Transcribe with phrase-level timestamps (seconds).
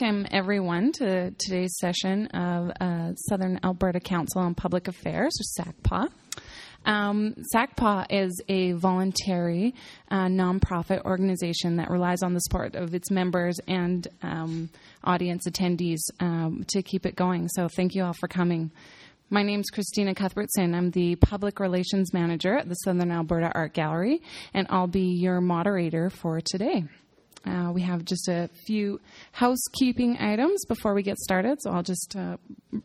[0.00, 6.08] welcome everyone to today's session of uh, Southern Alberta Council on Public Affairs, or SACPA.
[6.86, 9.74] Um, SACPA is a voluntary
[10.10, 14.70] uh, nonprofit organization that relies on the support of its members and um,
[15.04, 17.48] audience attendees um, to keep it going.
[17.48, 18.70] So, thank you all for coming.
[19.28, 20.74] My name is Christina Cuthbertson.
[20.74, 24.22] I'm the Public Relations Manager at the Southern Alberta Art Gallery,
[24.54, 26.84] and I'll be your moderator for today.
[27.46, 29.00] Uh, we have just a few
[29.32, 32.36] housekeeping items before we get started, so I'll just uh,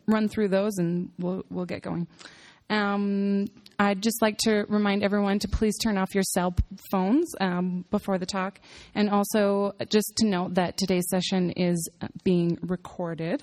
[0.06, 2.06] run through those and we'll, we'll get going.
[2.70, 3.46] Um,
[3.78, 6.54] I'd just like to remind everyone to please turn off your cell
[6.90, 8.58] phones um, before the talk,
[8.94, 11.88] and also just to note that today's session is
[12.24, 13.42] being recorded.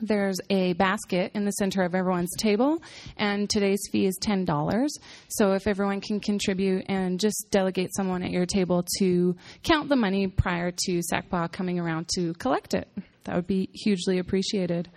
[0.00, 2.82] There's a basket in the center of everyone's table,
[3.16, 4.88] and today's fee is $10.
[5.28, 9.96] So if everyone can contribute and just delegate someone at your table to count the
[9.96, 12.88] money prior to SACPA coming around to collect it,
[13.24, 14.88] that would be hugely appreciated.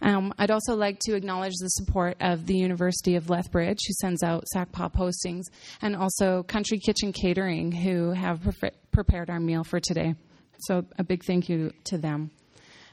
[0.00, 4.22] Um, I'd also like to acknowledge the support of the University of Lethbridge, who sends
[4.22, 5.42] out SACPA postings,
[5.82, 10.14] and also Country Kitchen Catering, who have pre- prepared our meal for today.
[10.60, 12.30] So a big thank you to them.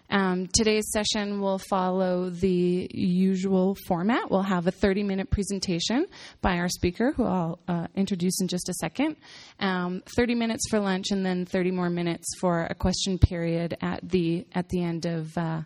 [0.10, 4.30] Um, today's session will follow the usual format.
[4.30, 6.06] We'll have a 30 minute presentation
[6.42, 9.16] by our speaker, who I'll uh, introduce in just a second.
[9.60, 14.08] Um, 30 minutes for lunch, and then 30 more minutes for a question period at
[14.08, 15.62] the at the end of uh,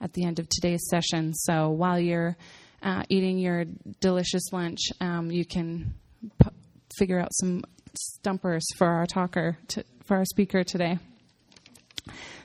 [0.00, 1.32] at the end of today's session.
[1.34, 2.36] So while you're
[2.82, 3.64] uh, eating your
[4.00, 5.94] delicious lunch, um, you can
[6.42, 6.50] p-
[6.98, 9.58] figure out some stumpers for our talker
[10.04, 10.98] for our speaker today.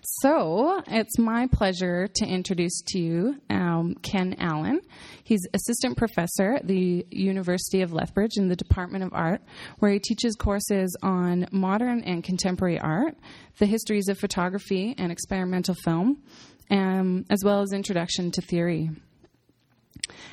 [0.03, 4.81] So it's my pleasure to introduce to you um, Ken Allen.
[5.23, 9.41] He's assistant professor at the University of Lethbridge in the Department of Art,
[9.79, 13.15] where he teaches courses on modern and contemporary art,
[13.59, 16.23] the histories of photography and experimental film,
[16.71, 18.89] um, as well as introduction to theory.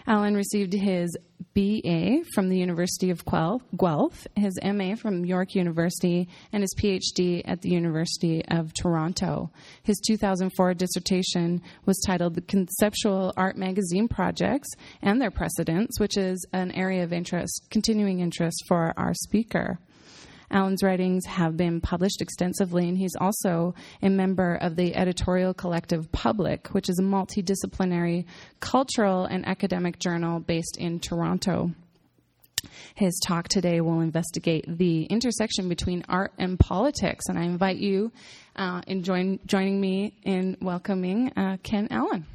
[0.07, 1.17] Allen received his
[1.55, 7.63] BA from the University of Guelph, his MA from York University, and his PhD at
[7.63, 9.51] the University of Toronto.
[9.83, 14.69] His 2004 dissertation was titled The Conceptual Art Magazine Projects
[15.03, 19.79] and Their Precedents, which is an area of interest, continuing interest for our speaker.
[20.51, 26.11] Allen's writings have been published extensively, and he's also a member of the editorial collective
[26.13, 28.25] Public, which is a multidisciplinary
[28.61, 31.73] cultural and academic journal based in Toronto.
[32.95, 38.11] His talk today will investigate the intersection between art and politics, and I invite you
[38.57, 42.27] uh, in join, joining me in welcoming uh, Ken Allen.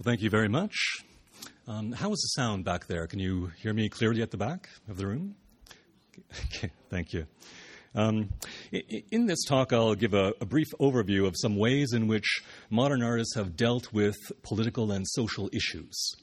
[0.00, 1.04] Well, thank you very much.
[1.68, 3.06] Um, how is the sound back there?
[3.06, 5.34] Can you hear me clearly at the back of the room?
[6.46, 7.26] Okay, thank you.
[7.94, 8.30] Um,
[8.72, 13.02] in this talk, I'll give a, a, brief overview of some ways in which modern
[13.02, 16.14] artists have dealt with political and social issues.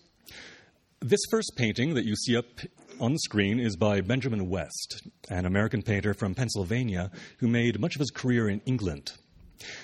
[0.99, 2.47] This first painting that you see up
[2.99, 7.95] on the screen is by Benjamin West, an American painter from Pennsylvania who made much
[7.95, 9.11] of his career in England.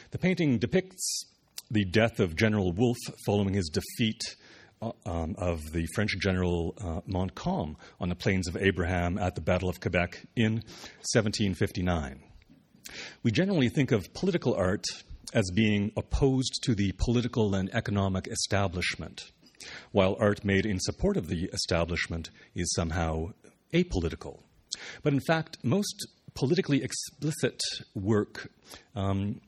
[0.09, 1.25] The painting depicts
[1.73, 4.21] the death of General Wolfe following his defeat
[4.79, 9.41] uh, um, of the French General uh, Montcalm on the Plains of Abraham at the
[9.41, 10.61] Battle of Quebec in
[11.11, 12.21] 1759.
[13.23, 14.85] We generally think of political art
[15.33, 19.31] as being opposed to the political and economic establishment,
[19.91, 23.29] while art made in support of the establishment is somehow
[23.73, 24.41] apolitical.
[25.01, 27.59] But in fact, most politically explicit
[27.95, 28.51] work
[28.95, 29.41] um,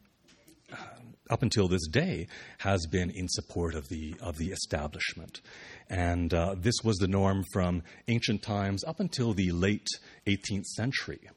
[1.30, 2.28] up until this day,
[2.59, 5.41] has been in support of the, of the establishment.
[5.90, 9.88] And uh, this was the norm from ancient times up until the late
[10.28, 11.30] 18th century.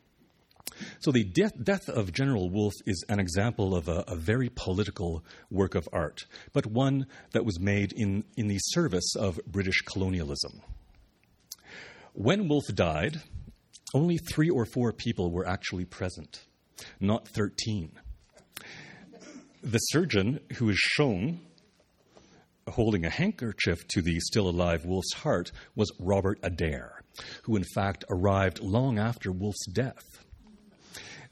[1.00, 5.24] So, the death, death of General Wolfe is an example of a, a, very political
[5.50, 10.60] work of art, but one that was made in, in the service of British colonialism.
[12.12, 13.22] When Wolfe died,
[13.94, 16.44] only three or four people were actually present,
[17.00, 17.98] not 13
[19.68, 21.40] the surgeon who is shown
[22.68, 27.02] holding a handkerchief to the still alive Wolfe's heart was Robert Adair,
[27.42, 30.24] who in fact arrived long after Wolfe's death.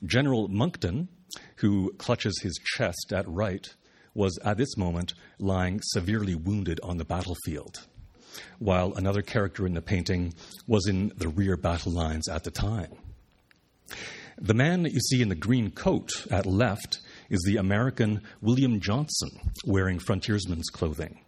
[0.05, 1.09] General Monckton,
[1.56, 3.75] who clutches his chest at right,
[4.12, 7.87] was at this moment lying severely wounded on the battlefield,
[8.59, 10.35] while another character in the painting
[10.67, 12.93] was in the rear battle lines at the time.
[14.39, 16.99] The man that you see in the green coat at left
[17.31, 19.31] is the American William Johnson
[19.64, 21.20] wearing frontiersman's clothing.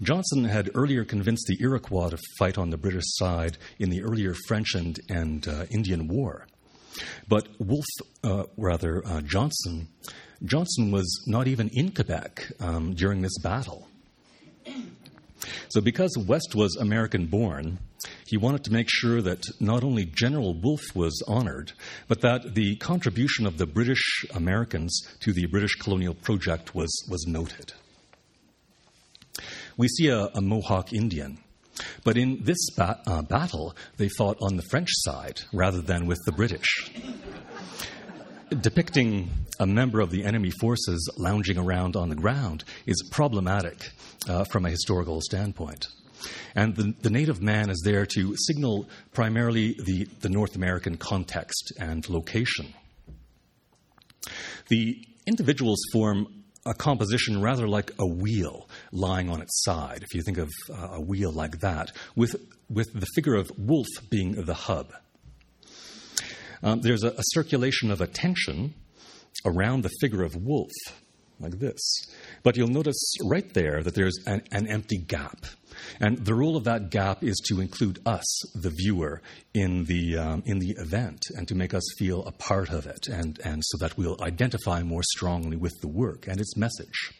[0.00, 4.34] Johnson had earlier convinced the Iroquois to fight on the British side in the earlier
[4.46, 6.46] French and, and uh, Indian War.
[7.28, 7.84] But Wolfe,
[8.24, 9.88] uh, rather, uh, Johnson,
[10.44, 13.88] Johnson was not even in Quebec um, during this battle.
[15.68, 17.78] So, because West was American born,
[18.26, 21.72] he wanted to make sure that not only General Wolfe was honored,
[22.08, 27.24] but that the contribution of the British Americans to the British colonial project was, was
[27.26, 27.72] noted.
[29.76, 31.38] We see a, a Mohawk Indian,
[32.04, 36.18] but in this ba- uh, battle, they fought on the French side rather than with
[36.24, 36.90] the British.
[38.60, 43.90] Depicting a member of the enemy forces lounging around on the ground is problematic
[44.28, 45.86] uh, from a historical standpoint.
[46.54, 51.72] And the, the, native man is there to signal primarily the, the North American context
[51.78, 52.74] and location.
[54.68, 60.22] The individuals form a composition rather like a wheel lying on its side, if you
[60.22, 62.34] think of uh, a wheel like that, with,
[62.68, 64.92] with the figure of Wolfe being the hub.
[66.62, 68.74] Um, there's a, a circulation of attention
[69.44, 70.72] around the figure of Wolfe,
[71.40, 72.06] like this.
[72.42, 75.46] But you'll notice right there that there's an, an empty gap.
[76.00, 78.24] And the role of that gap is to include us,
[78.54, 79.20] the viewer,
[79.52, 83.08] in the, um, in the event and to make us feel a part of it,
[83.08, 87.12] and, and so that we'll identify more strongly with the work and its message.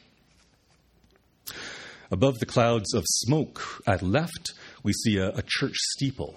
[2.11, 6.37] Above the clouds of smoke at left, we see a, a church steeple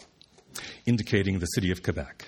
[0.86, 2.28] indicating the city of Quebec.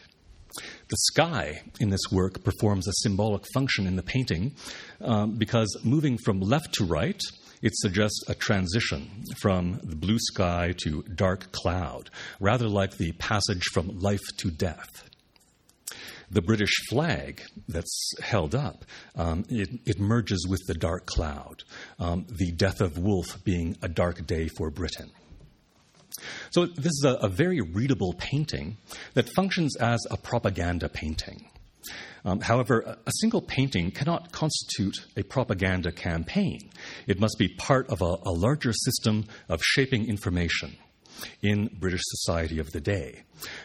[0.91, 4.55] The sky in this work performs a symbolic function in the painting
[4.99, 7.21] um, because moving from left to right,
[7.61, 12.09] it suggests a transition from the blue sky to dark cloud,
[12.41, 15.09] rather like the passage from life to death.
[16.29, 18.83] The British flag that's held up,
[19.15, 21.63] um, it, it, merges with the dark cloud,
[21.99, 25.11] um, the death of Wolfe being a dark day for Britain.
[26.49, 28.77] So, this is a, a very readable painting
[29.13, 31.49] that functions as a propaganda painting.
[32.23, 36.69] Um, however, a single painting cannot constitute a propaganda campaign.
[37.07, 40.77] It must be part of a, a, larger system of shaping information
[41.41, 43.23] in British society of the day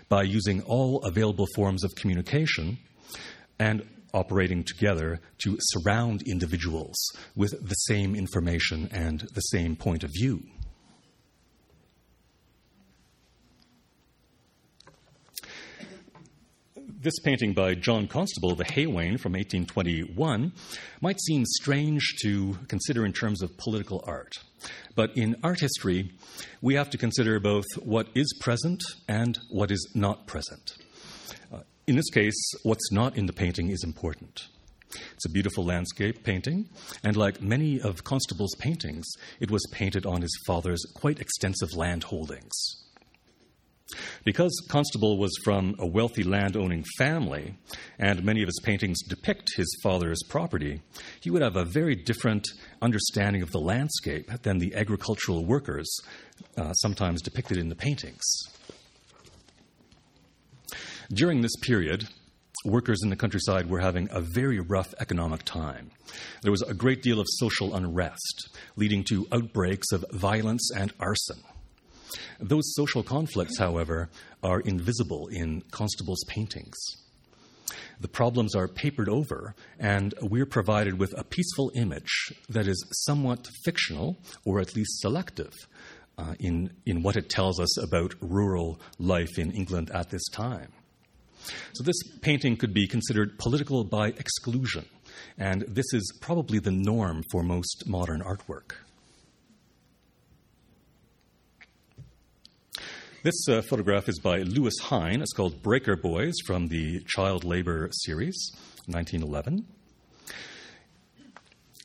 [0.09, 2.79] by using all available forms of communication
[3.59, 6.97] and operating together to surround individuals
[7.35, 10.43] with the same information and the same point of view.
[17.07, 20.53] This painting by John Constable, The Haywain from 1821,
[21.01, 24.33] might seem strange to consider in terms of political art.
[24.97, 26.11] But in art history,
[26.61, 30.73] we have to consider both what is present and what is not present.
[31.55, 34.49] Uh, in this case, what's not in the painting is important.
[35.15, 36.69] It's a beautiful landscape painting,
[37.05, 39.07] and like many of Constable's paintings,
[39.39, 42.86] it was painted on his father's quite extensive land holdings.
[44.25, 47.57] Because Constable was from a wealthy landowning family,
[47.99, 50.83] and many of his paintings depict his father's property,
[51.21, 52.49] he would have a very different
[52.83, 55.89] understanding of the landscape than the agricultural workers
[56.57, 58.25] uh, sometimes depicted in the paintings.
[61.13, 62.09] During this period,
[62.65, 65.93] workers in the countryside were having a very rough economic time.
[66.43, 71.39] There was a great deal of social unrest, leading to outbreaks of violence and arson.
[72.41, 74.11] Those social conflicts, however,
[74.43, 76.77] are invisible in Constable's paintings.
[78.01, 83.49] The problems are papered over, and we're provided with a peaceful image that is somewhat
[83.65, 85.53] fictional, or at least selective,
[86.19, 90.73] uh, in, in what it tells us about rural life in England at this time.
[91.75, 94.87] So, this painting could be considered political by exclusion,
[95.39, 98.73] and this is probably the norm for most modern artwork.
[103.27, 105.21] This uh, photograph is by Lewis Hine.
[105.21, 108.53] It's called Breaker Boys from the Child Labor series,
[108.87, 109.67] 1911.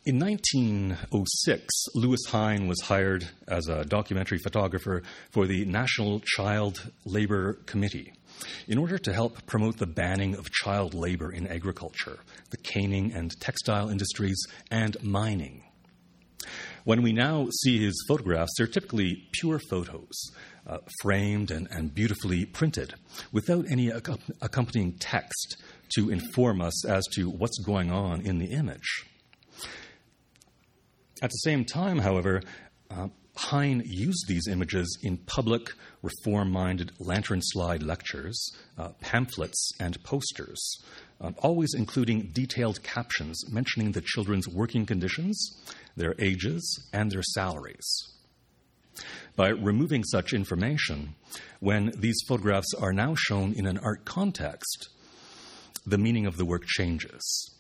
[0.05, 7.53] In 1906, Lewis Hine was hired as a documentary photographer for the National Child Labor
[7.65, 8.13] Committee
[8.67, 12.19] in order to help promote the banning of child labor in agriculture,
[12.51, 15.63] the caning and textile industries, and mining.
[16.83, 20.31] When we now see his photographs, they're typically pure photos
[20.65, 22.95] uh, framed and, and, beautifully printed,
[23.31, 25.61] without any ac- accompanying text
[25.95, 29.05] to inform us as to what's going on in the image.
[31.21, 32.41] At the same time, however,
[32.89, 33.09] uh,
[33.41, 40.61] Hine used these images in public, reform minded lantern slide lectures, uh, pamphlets, and posters,
[41.19, 45.59] uh, always including detailed captions mentioning the children's working conditions,
[45.97, 47.87] their ages, and their salaries.
[49.35, 51.15] By removing such information,
[51.59, 54.89] when these photographs are now shown in an art context,
[55.85, 57.50] the meaning of the work changes.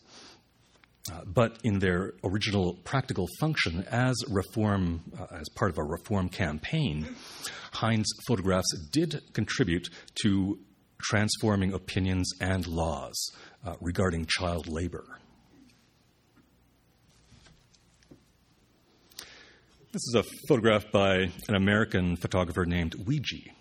[1.09, 6.29] Uh, but in their original practical function as reform, uh, as part of a reform
[6.29, 7.15] campaign,
[7.73, 9.89] Hine's photographs did contribute
[10.21, 10.59] to
[11.01, 13.31] transforming opinions and laws
[13.65, 15.05] uh, regarding child labor.
[19.91, 23.51] This is a photograph by an American photographer named Weegee.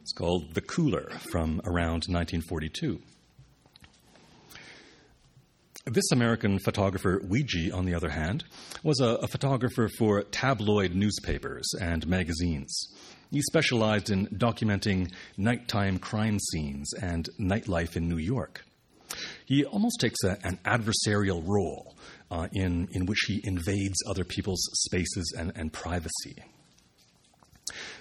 [0.00, 3.02] It's called The Cooler from around 1942.
[5.88, 8.42] This American photographer, Weegee, on the other hand,
[8.82, 12.88] was a, a, photographer for tabloid newspapers and magazines.
[13.30, 18.64] He specialized in documenting nighttime crime scenes and nightlife in New York.
[19.44, 21.94] He almost takes a, an adversarial role
[22.32, 26.42] uh, in, in which he invades other people's spaces and, and privacy.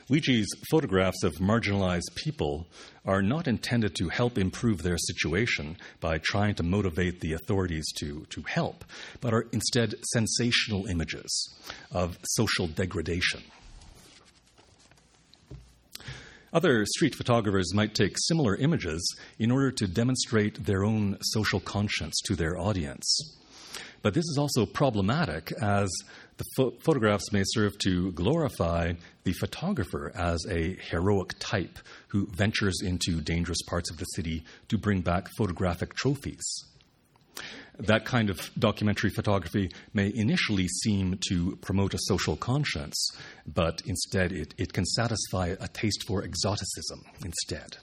[0.07, 2.67] Weegee's photographs of marginalized people
[3.05, 8.23] are not intended to help improve their situation by trying to motivate the authorities to,
[8.29, 8.85] to help,
[9.19, 11.57] but are instead sensational images
[11.91, 13.41] of social degradation.
[16.53, 19.03] Other street photographers might take similar images
[19.39, 23.39] in order to demonstrate their own social conscience to their audience.
[24.03, 25.89] But this is also problematic as
[26.37, 32.81] the pho- photographs may serve to glorify the photographer as a heroic type who ventures
[32.83, 36.43] into dangerous parts of the city to bring back photographic trophies.
[37.77, 43.11] That kind of documentary photography may initially seem to promote a social conscience,
[43.45, 47.77] but instead it, it can satisfy a taste for exoticism instead.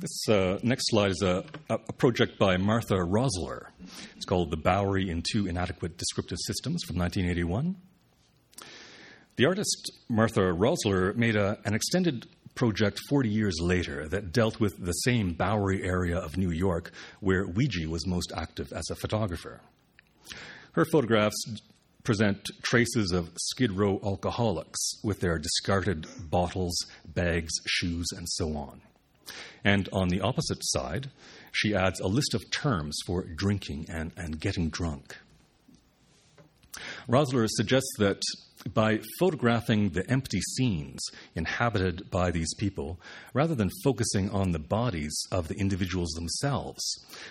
[0.00, 3.66] This uh, next slide is a, a, project by Martha Rosler.
[4.14, 7.74] It's called The Bowery in Two Inadequate Descriptive Systems from 1981.
[9.34, 14.78] The artist Martha Rosler made a, an extended project 40 years later that dealt with
[14.78, 19.60] the same Bowery area of New York where Weegee was most active as a photographer.
[20.74, 21.42] Her photographs
[22.04, 28.80] present traces of Skid Row alcoholics with their discarded bottles, bags, shoes, and so on.
[29.64, 31.10] And on the opposite side,
[31.52, 35.16] she adds a list of terms for drinking and, and getting drunk.
[37.08, 38.20] Rosler suggests that
[38.74, 41.00] by photographing the empty scenes
[41.34, 43.00] inhabited by these people,
[43.32, 46.82] rather than focusing on the bodies of the individuals themselves,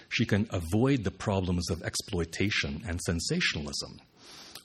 [0.10, 4.00] she can avoid the problems of exploitation and sensationalism,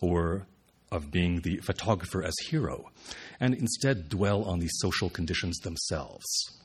[0.01, 0.47] or
[0.91, 2.91] of being the photographer as hero,
[3.41, 6.62] and instead dwell on the social conditions themselves.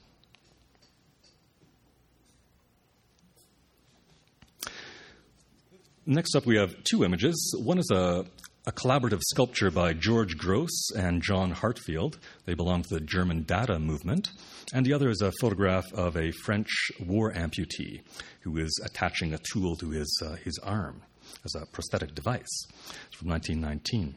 [6.10, 7.54] Next up, we have two images.
[7.62, 8.26] One is a,
[8.66, 12.18] a collaborative sculpture by George Grosz and John Heartfield.
[12.46, 14.30] They belong to the German Dada movement.
[14.74, 16.70] And the other is a photograph of a French
[17.06, 18.04] war amputee
[18.40, 21.02] who is attaching a tool to his, uh, his arm
[21.44, 22.68] as a prosthetic device.
[23.08, 24.16] It's from 1919.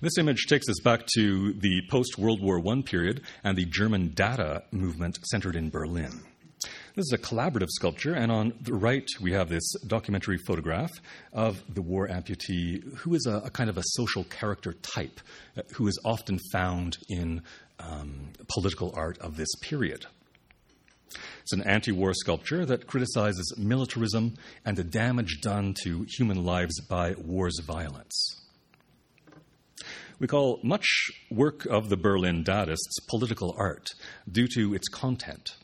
[0.00, 4.10] This image takes us back to the post World War I period and the German
[4.12, 6.24] Dada movement centered in Berlin.
[6.98, 10.90] This is a collaborative sculpture, and on the right we have this documentary photograph
[11.32, 15.20] of the war amputee, who is a, a kind of a social character type,
[15.56, 17.42] uh, who is often found in
[17.78, 20.06] um, political art of this period.
[21.42, 26.80] It's an anti war sculpture that criticizes militarism and the damage done to human lives
[26.80, 28.44] by war's violence.
[30.18, 33.86] We call much work of the Berlin Dadaists political art
[34.28, 35.54] due to its content.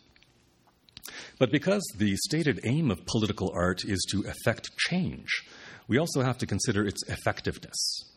[1.38, 5.28] But because the stated aim of political art is to effect change,
[5.86, 8.10] we also have to consider its effectiveness.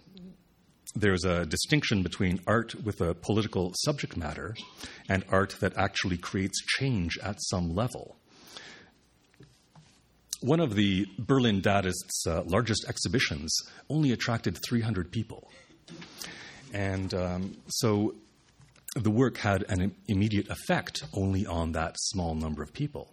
[0.96, 4.56] There's a distinction between art with a political subject matter
[5.10, 8.18] and art that actually creates change at some level.
[10.42, 13.56] One of the Berlin Dadaists' uh, largest exhibitions
[13.90, 15.50] only attracted 300 people.
[16.74, 18.14] And um, so
[19.04, 23.12] the work had an immediate effect only on that small number of people.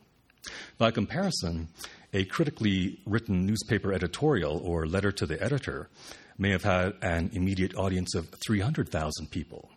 [0.78, 1.68] By comparison,
[2.12, 5.88] a critically written newspaper editorial or letter to the editor
[6.38, 9.70] may have had an immediate audience of 300,000 people.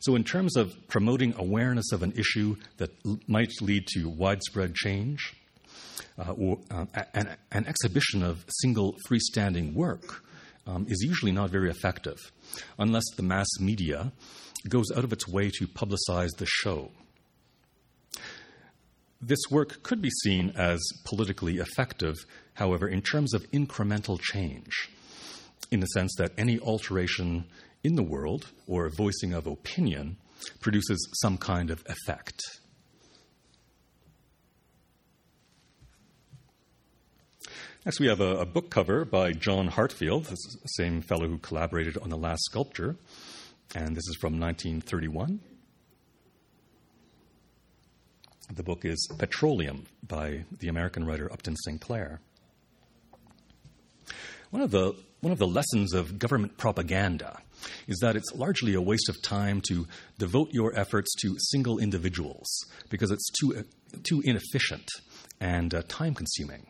[0.00, 4.74] So, in terms of promoting awareness of an issue that l- might lead to widespread
[4.74, 5.34] change,
[6.18, 6.84] uh, or uh,
[7.14, 10.22] an, an, exhibition of single freestanding work
[10.66, 12.18] um, is usually not very effective
[12.78, 14.12] unless the mass media
[14.68, 16.90] goes out of its way to publicize the show.
[19.20, 22.16] This work could be seen as politically effective,
[22.54, 24.90] however, in terms of incremental change,
[25.70, 27.44] in the sense that any alteration
[27.84, 30.16] in the world or voicing of opinion
[30.60, 32.40] produces some kind of effect.
[37.84, 40.36] Next, we have a, a, book cover by John Heartfield, the
[40.66, 42.94] same fellow who collaborated on The Last Sculpture,
[43.74, 45.40] and this is from 1931.
[48.54, 52.20] The book is Petroleum by the American writer Upton Sinclair.
[54.50, 57.40] One of the, one of the lessons of government propaganda
[57.88, 62.48] is that it's largely a waste of time to devote your efforts to single individuals
[62.90, 63.64] because it's too,
[64.04, 64.88] too inefficient
[65.40, 66.68] and uh, time consuming.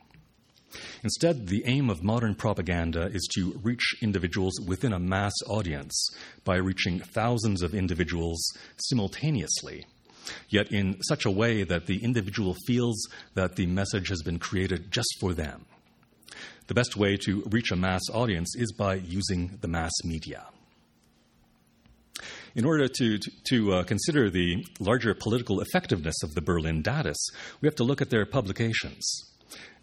[1.02, 6.10] Instead, the aim of modern propaganda is to reach individuals within a mass audience
[6.44, 8.42] by reaching thousands of individuals
[8.76, 9.84] simultaneously,
[10.48, 12.96] yet in such a way that the individual feels
[13.34, 15.64] that the message has been created just for them.
[16.68, 20.46] The best way to reach a mass audience is by using the mass media.
[22.54, 27.30] In order to, to, to uh, consider the larger political effectiveness of the Berlin Dadaists,
[27.60, 29.31] we have to look at their publications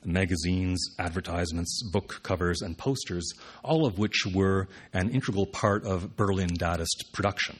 [0.03, 3.31] magazines, advertisements, book covers, and posters,
[3.63, 7.59] all of which were an integral part of Berlin Dadaist production.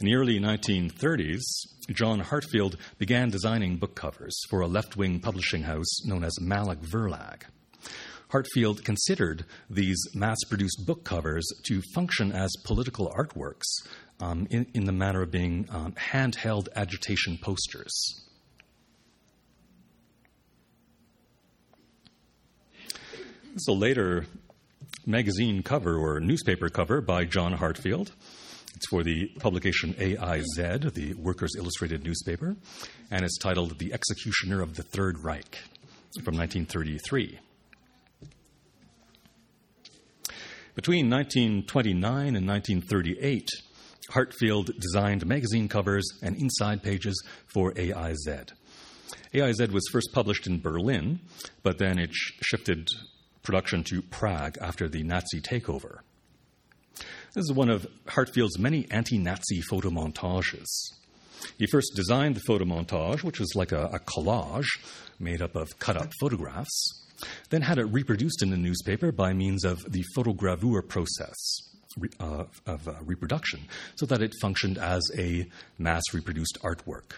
[0.00, 1.42] In the early 1930s,
[1.90, 6.80] John Heartfield began designing book covers for a left wing publishing house known as Malik
[6.80, 7.42] Verlag.
[8.30, 13.66] Heartfield considered these mass produced book covers to function as political artworks
[14.20, 18.29] um, in, in, the manner of being um, handheld agitation posters.
[23.52, 24.26] Is a later
[25.04, 28.12] magazine cover or newspaper cover by John Heartfield.
[28.76, 32.54] It's for the publication AIZ, the Workers' Illustrated newspaper,
[33.10, 35.58] and it's titled The Executioner of the Third Reich
[36.22, 37.40] from 1933.
[40.76, 43.48] Between 1929 and 1938,
[44.10, 47.20] Heartfield designed magazine covers and inside pages
[47.52, 48.52] for AIZ.
[49.34, 51.18] AIZ was first published in Berlin,
[51.64, 52.86] but then it shifted
[53.42, 56.00] production to Prague after the Nazi takeover.
[57.32, 60.66] This is one of Heartfield's many anti Nazi photomontages.
[61.58, 64.66] He first designed the photomontage, which was like a, a collage
[65.18, 67.06] made up of cut up photographs,
[67.50, 71.36] then had it reproduced in the newspaper by means of the photogravure process
[72.20, 73.60] uh, of uh, reproduction,
[73.96, 75.48] so that it functioned as a
[75.78, 77.12] mass reproduced artwork.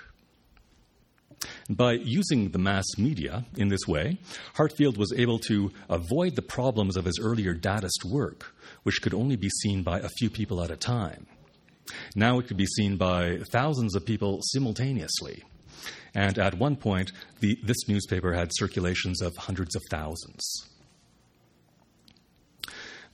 [1.68, 4.18] By using the mass media in this way,
[4.55, 9.37] Heartfield was able to avoid the problems of his earlier Dadaist work, which could only
[9.37, 11.26] be seen by a few people at a time.
[12.14, 15.42] Now it could be seen by thousands of people simultaneously.
[16.14, 20.68] And at one point, the, this newspaper had circulations of hundreds of thousands.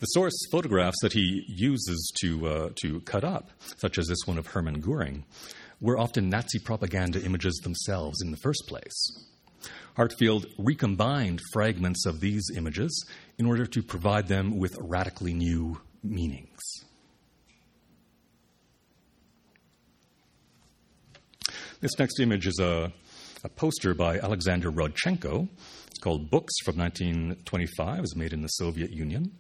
[0.01, 4.38] The source photographs that he uses to, uh, to cut up, such as this one
[4.38, 5.25] of Hermann Goering,
[5.81, 9.27] were often Nazi propaganda images themselves in the first place.
[9.97, 13.05] Heartfield recombined fragments of these images
[13.38, 16.61] in order to provide them with radically new meanings.
[21.81, 22.93] This next image is a,
[23.45, 25.49] a poster by Alexander Rodchenko.
[25.87, 27.99] It's called Books from 1925.
[27.99, 29.33] It was made in the Soviet Union.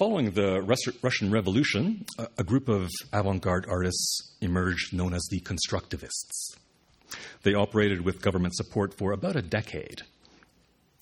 [0.00, 0.62] Following the
[1.02, 2.06] Russian Revolution,
[2.38, 6.56] a group of avant garde artists emerged known as the Constructivists.
[7.42, 10.00] They operated with government support for about a decade.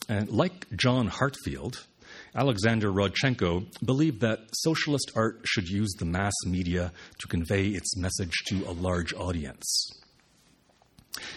[0.08, 1.86] And like John Heartfield,
[2.34, 8.34] Alexander Rodchenko believed that socialist art should use the mass media to convey its message
[8.48, 9.92] to a large audience.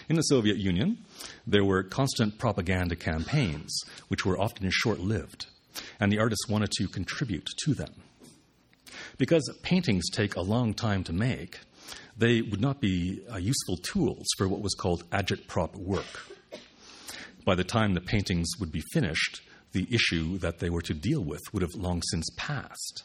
[0.08, 0.98] In the Soviet Union,
[1.46, 5.46] there were constant propaganda campaigns, which were often short lived
[6.00, 7.92] and the artists wanted to contribute to them.
[9.18, 11.60] Because paintings take a long time to make,
[12.16, 16.28] they would not be uh, useful tools for what was called agitprop work.
[17.44, 19.40] By the time the paintings would be finished,
[19.72, 23.04] the issue that they were to deal with would have long since passed.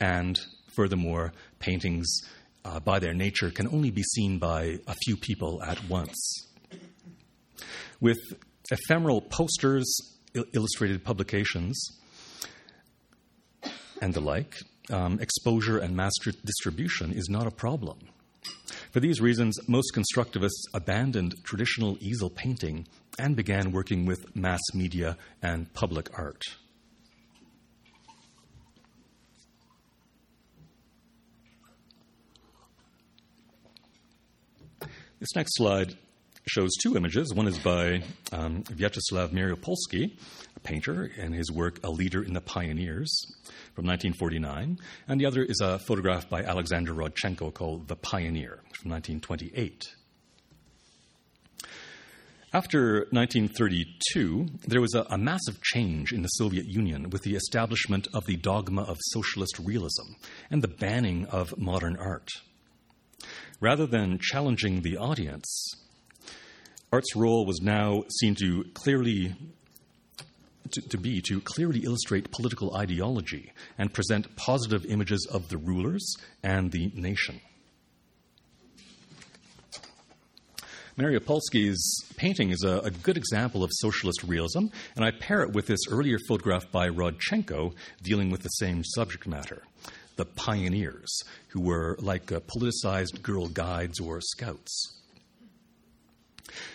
[0.00, 0.38] And
[0.74, 2.06] furthermore, paintings
[2.64, 6.48] uh, by their nature can only be seen by a few people at once.
[8.00, 8.18] With
[8.70, 10.15] ephemeral posters
[10.52, 12.00] illustrated publications
[14.00, 14.54] and the like,
[14.90, 16.12] um, exposure and mass
[16.44, 17.98] distribution is not a problem.
[18.92, 22.86] For these reasons, most constructivists abandoned traditional easel painting
[23.18, 26.42] and began working with mass media and public art.
[35.18, 35.96] This next slide
[36.48, 37.34] shows two images.
[37.34, 40.16] One is by um, Vyacheslav Mariupolsky,
[40.54, 43.10] a painter, and his work A Leader in the Pioneers
[43.74, 44.78] from 1949.
[45.08, 49.88] And the other is a photograph by Alexander Rodchenko called The Pioneer from 1928.
[52.52, 58.06] After 1932, there was a, a, massive change in the Soviet Union with the establishment
[58.14, 60.12] of the dogma of socialist realism
[60.48, 62.30] and the banning of modern art.
[63.60, 65.74] Rather than challenging the audience,
[66.92, 69.34] art's role was now seen to clearly
[70.72, 76.14] to, to, be to clearly illustrate political ideology and present positive images of the rulers
[76.42, 77.40] and the nation.
[80.98, 85.66] Mariupolsky's painting is a, a, good example of socialist realism, and I pair it with
[85.66, 89.62] this earlier photograph by Rodchenko dealing with the same subject matter
[90.16, 94.96] the pioneers, who were like uh, politicized girl guides or scouts.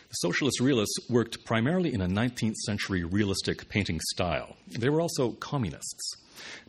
[0.10, 4.56] The socialist realists worked primarily in a 19th century realistic painting style.
[4.68, 6.16] They were also communists.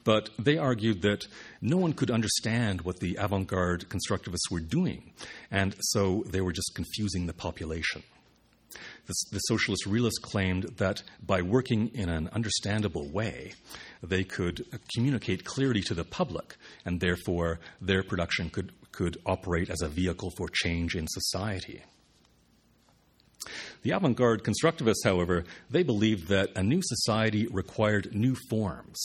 [0.05, 1.27] But they argued that
[1.61, 5.13] no one could understand what the avant garde constructivists were doing,
[5.51, 8.03] and so they were just confusing the population.
[9.07, 13.53] The, the, socialist realists claimed that by working in an understandable way,
[14.03, 19.83] they could communicate clearly to the public, and therefore their production could, could operate as
[19.83, 21.83] a vehicle for change in society.
[23.83, 29.01] The avant garde constructivists, however, they believed that a new society required new forms.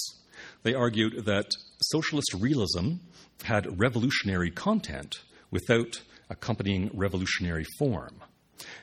[0.64, 1.50] They argued that
[1.82, 2.96] socialist realism
[3.44, 5.16] had revolutionary content
[5.52, 8.22] without accompanying revolutionary form.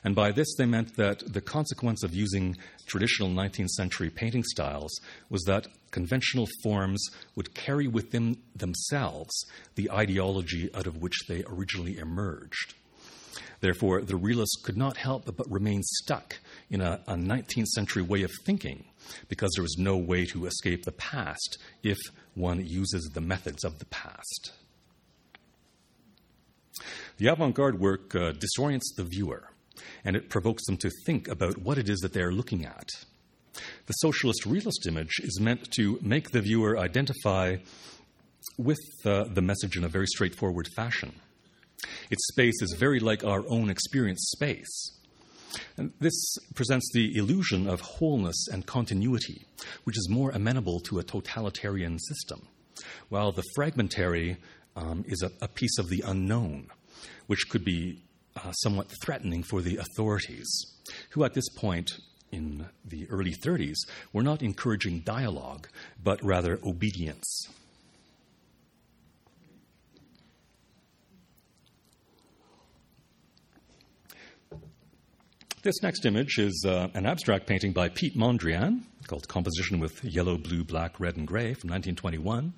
[0.02, 4.92] And by this, they meant that the consequence of using traditional 19th century painting styles
[5.30, 7.04] was that conventional forms
[7.34, 9.32] would carry within themselves
[9.74, 12.74] the ideology out of which they originally emerged.
[13.64, 18.22] Therefore, the realists could not help but remain stuck in a, a 19th century way
[18.22, 18.84] of thinking
[19.30, 21.96] because there was no way to escape the past if
[22.34, 24.52] one uses the methods of the past.
[27.16, 29.48] The avant garde work uh, disorients the viewer
[30.04, 32.90] and it provokes them to think about what it is that they're looking at.
[33.86, 37.56] The socialist realist image is meant to make the viewer identify
[38.58, 41.14] with uh, the message in a very straightforward fassion.
[42.10, 44.90] Its space is very like our own experience space.
[45.76, 49.46] And this presents the illusion of wholeness and continuity,
[49.84, 52.48] which is more amenable to a totalitarian system,
[53.08, 54.36] while the fragmentary
[54.76, 56.68] um, is a, a, piece of the unknown,
[57.26, 58.02] which could be
[58.36, 60.48] uh, somewhat threatening for the authorities,
[61.10, 61.92] who at this point
[62.32, 63.76] in the early 30s
[64.12, 65.68] were not encouraging dialogue,
[66.02, 67.48] but rather obedience.
[75.64, 80.36] This next image is uh, an abstract painting by Piet Mondrian called Composition with Yellow,
[80.36, 82.52] Blue, Black, Red, and Gray from 1921.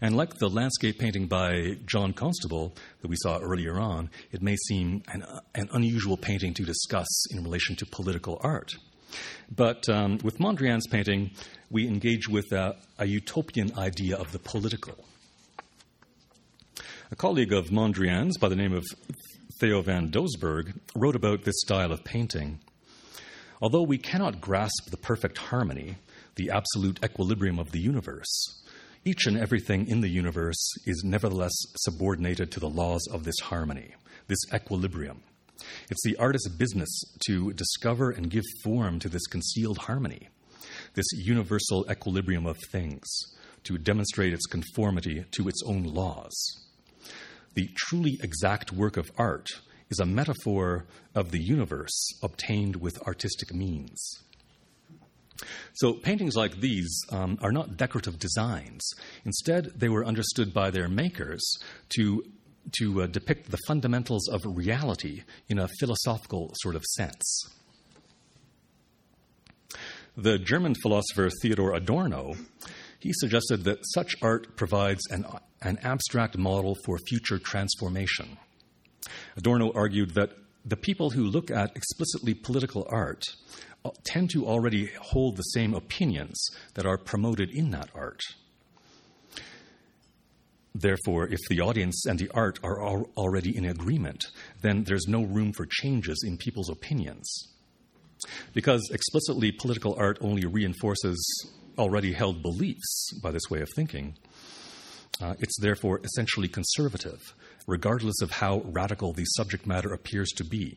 [0.00, 4.56] And like the landscape painting by John Constable that we saw earlier on, it may
[4.66, 8.72] seem an, an unusual painting to discuss in relation to political art.
[9.54, 11.32] But um, with Mondrian's painting,
[11.70, 14.94] we engage with a, a utopian idea of the political.
[17.10, 18.86] A colleague of Mondrian's by the name of
[19.60, 22.60] Theo van Doesburg wrote about this style of painting.
[23.60, 25.96] Although we cannot grasp the perfect harmony,
[26.36, 28.62] the absolute equilibrium of the universe,
[29.04, 33.96] each and everything in the universe is nevertheless subordinated to the laws of this harmony,
[34.28, 35.22] this equilibrium.
[35.90, 40.28] It's the artist's business to discover and give form to this concealed harmony,
[40.94, 43.04] this universal equilibrium of things,
[43.64, 46.67] to demonstrate its conformity to its own laws
[47.58, 49.48] the truly exact work of art
[49.90, 53.98] is a metaphor of the universe obtained with artistic means.
[55.72, 58.88] So, paintings like these um, are not decorative designs.
[59.24, 61.42] Instead, they were understood by their makers
[61.96, 62.22] to,
[62.78, 67.42] to uh, depict the fundamentals of reality in a philosophical sort of sense.
[70.16, 72.36] The German philosopher Theodor Adorno
[72.98, 75.24] he suggested that such art provides an,
[75.62, 78.38] an abstract model for future transformation.
[79.36, 80.32] Adorno argued that
[80.64, 83.22] the people who look at explicitly political art
[83.84, 88.20] uh, tend to already hold the same opinions that are promoted in that art.
[90.74, 94.26] Therefore, if the audience and the art are al- already in agreement,
[94.60, 97.28] then there's no room for changes in people's opinions.
[98.52, 101.16] Because explicitly political art only reinforces
[101.78, 104.16] already held beliefs by this way of thinking.
[105.20, 107.34] Uh, it's therefore essentially conservative
[107.66, 110.76] regardless of how radical the subject matter appears to be.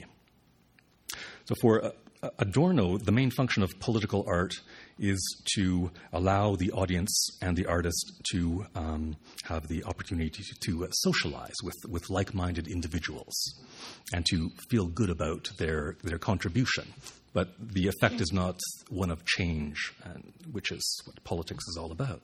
[1.45, 1.93] So, for
[2.37, 4.53] Adorno, the main function of political art
[4.99, 10.87] is to allow the audience and the artist to um, have the opportunity to, to
[10.91, 13.33] socialize with, with like minded individuals
[14.13, 16.85] and to feel good about their, their contribution.
[17.33, 21.91] But the effect is not one of change, and, which is what politics is all
[21.91, 22.21] about.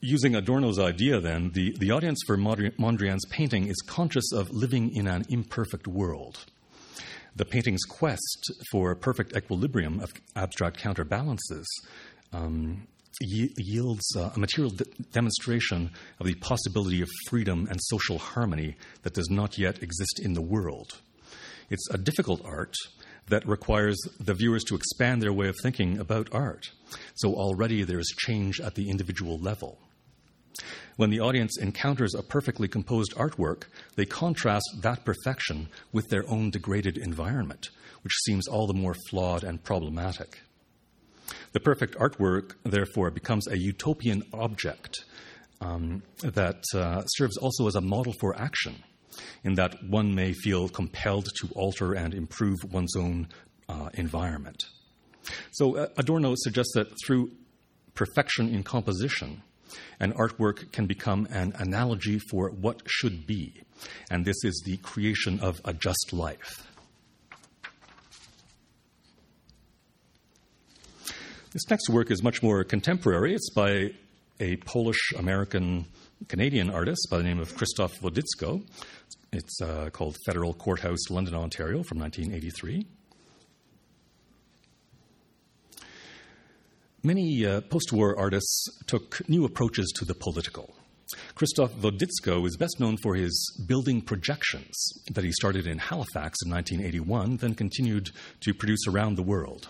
[0.00, 5.06] Using Adorno's idea, then, the, the audience for Mondrian's painting is conscious of living in
[5.06, 6.44] an imperfect world
[7.36, 11.66] the painting's quest for perfect equilibrium of abstract counterbalances
[12.32, 12.86] um,
[13.20, 19.14] yields uh, a material de- demonstration of the possibility of freedom and social harmony that
[19.14, 21.00] does not yet exist in the world.
[21.70, 22.74] It's a difficult art
[23.28, 26.66] that requires the viewers to expand their way of thinking about art.
[27.14, 29.78] So already there's change at the individual level.
[30.96, 33.64] When the audience encounters a perfectly composed artwork,
[33.96, 37.68] they contrast that perfection with their own degraded environment,
[38.02, 40.40] which seems all the more flawed and problematic.
[41.52, 45.04] The perfect artwork, therefore, becomes a utopian object
[45.60, 48.76] um, that uh, serves also as a model for action,
[49.44, 53.28] in that one may feel compelled to alter and improve one's own
[53.68, 54.62] uh, environment.
[55.52, 57.32] So, uh, Adorno suggests that through
[57.94, 59.42] perfection in composition,
[60.00, 63.54] an artwork can become an analogy for what should be,
[64.10, 66.66] and this is the creation of a just life.
[71.52, 73.34] This next work is much more contemporary.
[73.34, 73.92] It's by
[74.40, 75.86] a Polish American
[76.28, 78.62] Canadian artist by the name of Krzysztof Wodiczko.
[79.32, 82.86] It's uh, called Federal Courthouse, London, Ontario, from 1983.
[87.02, 90.74] Many uh, post war artists took new approaches to the political.
[91.34, 94.74] Christoph Wodiczko is best known for his building projections
[95.12, 99.68] that he started in Halifax in 1981, then continued to produce around the world.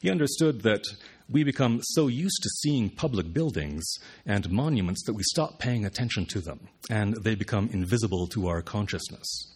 [0.00, 0.84] He understood that
[1.28, 3.82] we become so used to seeing public buildings
[4.26, 8.62] and monuments that we stop paying attention to them, and they become invisible to our
[8.62, 9.48] consciousness.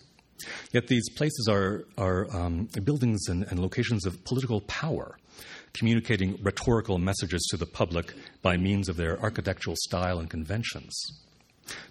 [0.73, 5.19] Yet these places are, are um, buildings and, and locations of political power
[5.77, 11.23] communicating rhetorical messages to the public by means of their architectural style and conventions.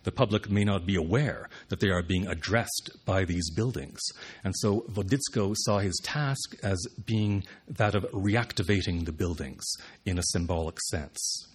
[0.03, 3.99] The public may not be aware that they are being addressed by these buildings.
[4.43, 9.65] And so Wodiczko saw his task as being that of reactivating the buildings
[10.05, 11.47] in a symbolic sense.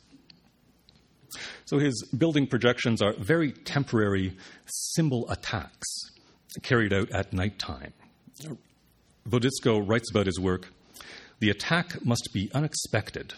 [1.64, 5.87] So his building projections are very temporary symbol attacks
[6.62, 7.93] carried out at nighttime.
[9.29, 10.69] Wodiczko writes about his work
[11.40, 13.33] the attack must be unexpected,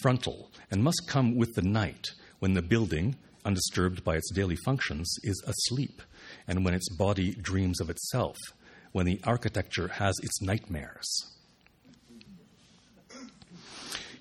[0.00, 5.14] frontal, and must come with the night when the building, undisturbed by its daily functions,
[5.22, 6.00] is asleep,
[6.48, 8.36] and when its body dreams of itself,
[8.92, 11.34] when the architecture has its nightmares.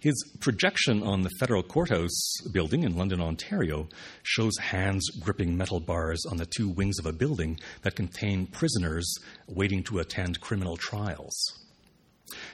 [0.01, 3.87] His projection on the federal courthouse building in London, Ontario,
[4.21, 9.09] shows hands gripping metal bars on the two wings of a building that contain prisoners
[9.47, 11.62] waiting to attend criminal trials.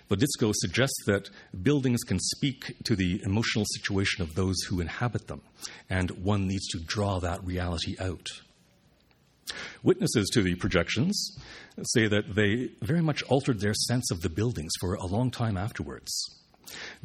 [0.09, 1.29] Wodiczko suggests that
[1.61, 5.41] buildings can speak to the emotional situation of those who inhabit them,
[5.89, 8.27] and one needs to draw that reality out.
[9.83, 11.37] Witnesses to the projections
[11.83, 15.57] say that they very much altered their sense of the buildings for a long time
[15.57, 16.11] afterwards.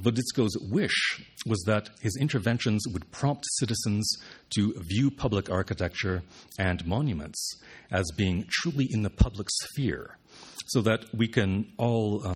[0.00, 4.06] Wodiczko's wish was that his interventions would prompt citizens
[4.50, 6.22] to view public architecture
[6.58, 10.18] and monuments as being truly in the public sphere,
[10.66, 12.26] so that we can all.
[12.26, 12.34] Uh,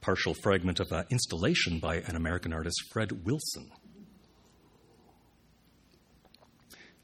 [0.00, 3.70] partial fragment of an installation by an American artist, Fred Wilson.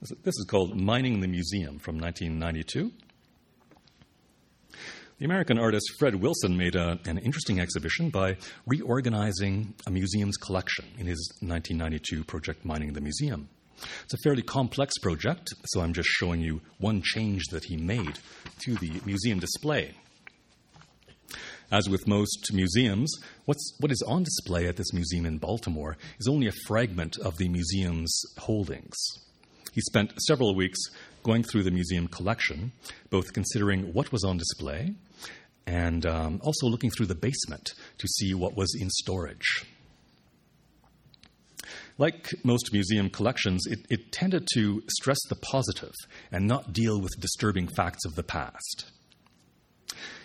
[0.01, 2.93] This is called Mining the Museum from 1992.
[5.19, 10.85] The American artist Fred Wilson made a, an interesting exhibition by reorganizing a museum's collection
[10.99, 13.49] in his 1992 project Mining the Museum.
[14.05, 18.19] It's a fairly complex project, so I'm just showing you one change that he made
[18.65, 19.95] to the museum display.
[21.71, 23.13] As with most museums,
[23.45, 27.37] what's, what is on display at this museum in Baltimore is only a fragment of
[27.39, 28.97] the museum's holdings.
[29.73, 30.79] He spent several weeks
[31.25, 32.73] going through the museum collection,
[33.11, 34.95] both considering what was on display
[35.67, 39.67] and um, also looking through the basement to see what was in storage.
[41.99, 45.95] Like most museum collections, it, it, tended to stress the positive
[46.31, 48.93] and not deal with disturbing facts of the past.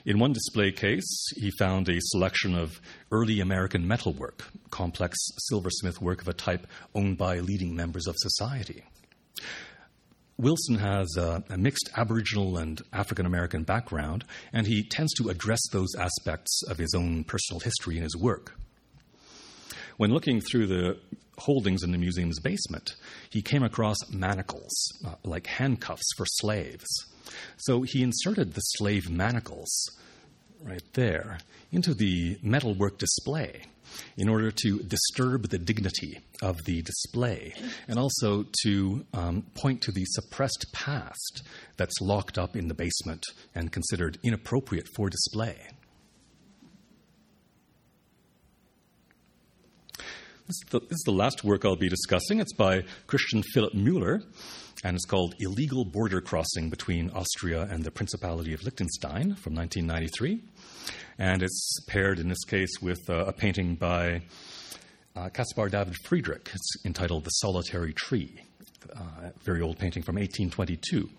[0.06, 5.18] In one display case, he found a selection of early American metalwork, complex
[5.50, 8.84] silversmith work of a type owned by leading members of society.
[10.38, 15.60] Wilson has a, a, mixed Aboriginal and African American background, and he tends to address
[15.72, 18.56] those aspects of his own personal history in his work.
[19.98, 20.98] When looking through the
[21.38, 22.96] holdings in the museum's basement,
[23.30, 24.72] he came across manacles,
[25.06, 26.88] uh, like handcuffs for slaves.
[27.58, 29.70] So he inserted the slave manacles
[30.64, 31.40] right there
[31.72, 33.64] into the metalwork display
[34.18, 37.54] in order to disturb the dignity of the display
[37.88, 41.44] and also to um, point to the suppressed past
[41.78, 45.58] that's locked up in the basement and considered inappropriate for display.
[50.52, 52.42] This is, the, this is the last work I'll be discussing.
[52.42, 54.22] It's by Christian Philip Mueller,
[54.84, 60.42] and it's called Illegal Border Crossing Between Austria and the Principality of Liechtenstein from 1993
[61.18, 64.24] and it's paired in this case with uh, a painting by
[65.16, 66.50] uh, Caspar David Friedrich.
[66.54, 68.42] It's entitled The Solitary Tree,
[68.94, 71.10] uh, very old painting from 1822.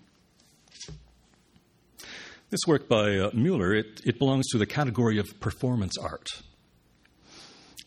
[2.51, 6.27] This work by uh, Mueller, it, it belongs to the category of performance art.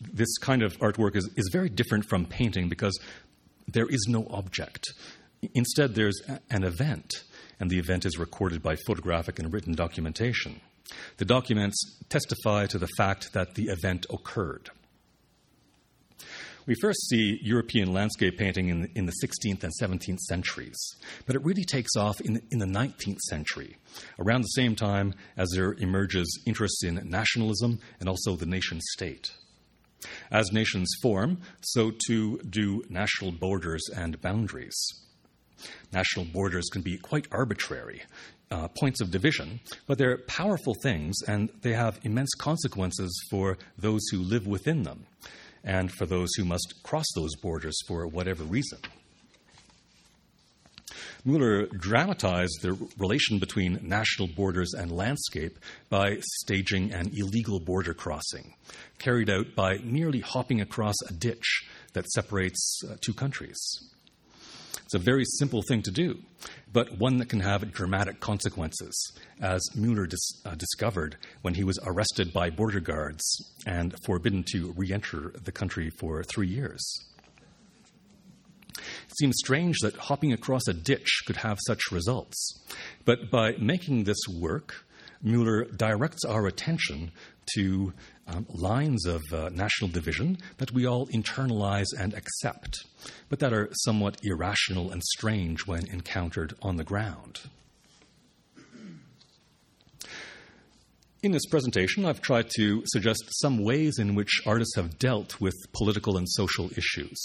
[0.01, 2.97] This kind of artwork is, is very different from painting because
[3.67, 4.85] there is no object.
[5.53, 7.23] Instead, there's an event,
[7.59, 10.61] and the event is recorded by photographic and written documentation.
[11.17, 14.69] The documents testify to the fact that the event occurred.
[16.65, 20.77] We first see European landscape painting in, in the 16th and 17th centuries,
[21.25, 23.77] but it really takes off in, in the 19th century,
[24.19, 29.31] around the same time as there emerges interest in nationalism and also the nation state.
[30.31, 34.75] As nations form, so too do national borders and boundaries.
[35.91, 38.03] National borders can be quite arbitrary,
[38.51, 44.01] uh, points of division, but they're powerful things and they have immense consequences for those
[44.11, 45.05] who live within them
[45.63, 48.79] and for those who must cross those borders for whatever reason.
[51.27, 55.59] Mueller dramatized the relation between national borders and landscape
[55.89, 58.53] by staging an illegal border crossing,
[58.97, 63.57] carried out by merely hopping across a ditch that separates uh, two countries.
[64.85, 66.17] It's a very simple thing to do,
[66.71, 68.95] but one that can have dramatic consequences,
[69.41, 74.73] as Mueller dis- uh, discovered when he was arrested by border guards and forbidden to
[74.77, 77.03] re enter the country for three years.
[79.09, 82.59] It seems strange that hopping across a ditch could have such results,
[83.05, 84.85] but by making this work,
[85.21, 87.11] Mueller directs our attention
[87.55, 87.93] to
[88.27, 92.83] um, lines of uh, national division that we all internalize and accept,
[93.29, 97.39] but that are somewhat irrational and strange when encountered on the ground.
[101.27, 105.53] In this presentation, I've tried to suggest some ways in which artists have dealt with
[105.73, 107.19] political and social issues.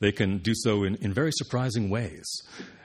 [0.00, 2.24] They can do so in, in very surprising ways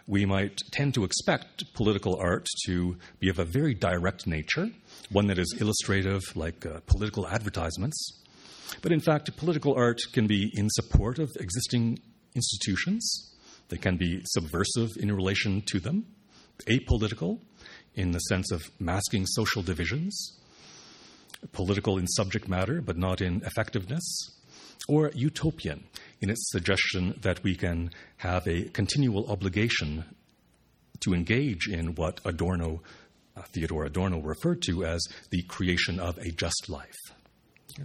[0.05, 4.67] we might tend to expect political art to be of a very direct nature,
[5.09, 8.21] one that is illustrative, like uh, political advertisements.
[8.81, 11.99] But in fact, political art can be in support of existing
[12.35, 13.33] institutions,
[13.69, 16.05] they can be subversive in relation to them,
[16.67, 17.39] apolitical
[17.95, 20.39] in the sense of masking social divisions,
[21.51, 24.03] political in subject matter but not in effectiveness,
[24.87, 25.83] or utopian
[26.21, 30.03] in its suggestion that we can have a continual obligation
[31.01, 32.81] to engage in what Adorno,
[33.35, 36.95] uh, Theodore Adorno, referred to as the creation of a just life.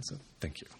[0.01, 0.78] So, thank you.